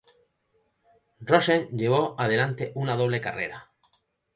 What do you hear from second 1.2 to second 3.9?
Rosen llevó adelante una doble carrera.